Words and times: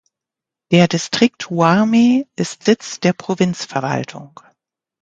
Der 0.71 0.87
Distrikt 0.87 1.51
Huarmey 1.51 2.27
ist 2.35 2.63
Sitz 2.63 2.99
der 3.01 3.13
Provinzverwaltung. 3.13 4.39